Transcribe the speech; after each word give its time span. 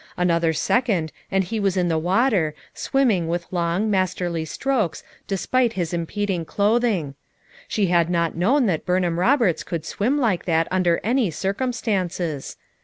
Another 0.17 0.51
second 0.51 1.11
and 1.29 1.43
he 1.43 1.59
was 1.59 1.77
in 1.77 1.87
the 1.87 1.99
water, 1.99 2.55
swimming 2.73 3.27
with 3.27 3.45
long, 3.51 3.87
masterly 3.91 4.45
strokes 4.45 5.03
despite 5.27 5.73
his 5.73 5.93
impeding 5.93 6.43
clothing; 6.43 7.13
she 7.67 7.85
had 7.85 8.09
not 8.09 8.35
known 8.35 8.65
that 8.65 8.83
Bnrnham 8.83 9.19
Roberts 9.19 9.61
could 9.61 9.85
swim 9.85 10.17
like 10.17 10.45
that 10.45 10.67
under 10.71 10.99
any 11.03 11.29
circumstances. 11.29 12.57